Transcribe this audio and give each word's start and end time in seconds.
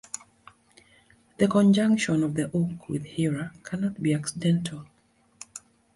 The 1.37 1.47
conjunction 1.47 2.23
of 2.23 2.33
the 2.33 2.49
oak 2.55 2.89
with 2.89 3.05
Hera 3.05 3.53
cannot 3.61 4.01
be 4.01 4.15
accidental. 4.15 4.87